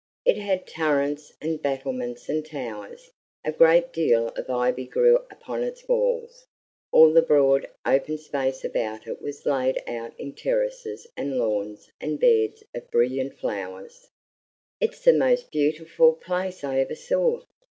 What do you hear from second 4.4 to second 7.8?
ivy grew upon its walls; all the broad,